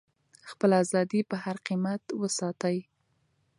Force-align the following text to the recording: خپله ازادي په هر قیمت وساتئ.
خپله 0.51 0.75
ازادي 0.83 1.21
په 1.29 1.35
هر 1.43 1.55
قیمت 1.67 2.03
وساتئ. 2.21 2.77